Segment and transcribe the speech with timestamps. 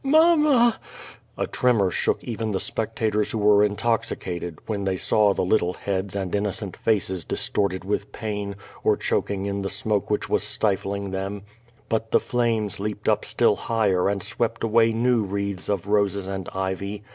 [0.03, 0.79] Mamma!''
[1.37, 6.15] A tremor shook even the spectators who were intoxicated^ when they saw the little heads
[6.15, 10.09] and in 454 QUO VADI8, nocent faces distorted with pain, or choking in the smoke
[10.09, 11.43] which was stifling them.
[11.87, 12.79] But the flames.
[12.79, 17.03] leaped up still higher and swept away new wreaths of roses and ivy.